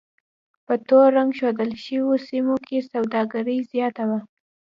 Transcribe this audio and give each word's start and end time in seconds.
په 0.65 0.73
تور 0.87 1.07
رنګ 1.17 1.31
ښودل 1.37 1.71
شویو 1.83 2.23
سیمو 2.27 2.55
کې 2.67 2.77
سوداګري 2.91 3.57
زیاته 3.71 4.03
وه. 4.09 4.19